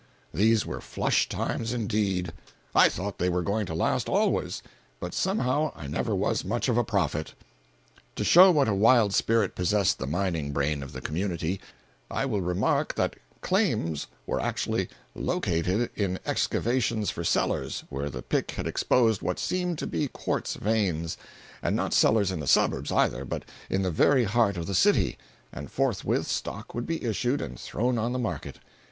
[0.33, 2.33] These were "flush times" indeed!
[2.73, 4.63] I thought they were going to last always,
[4.99, 7.35] but somehow I never was much of a prophet.
[8.15, 11.61] To show what a wild spirit possessed the mining brain of the community,
[12.09, 18.49] I will remark that "claims" were actually "located" in excavations for cellars, where the pick
[18.49, 23.43] had exposed what seemed to be quartz veins—and not cellars in the suburbs, either, but
[23.69, 25.19] in the very heart of the city;
[25.53, 28.57] and forthwith stock would be issued and thrown on the market.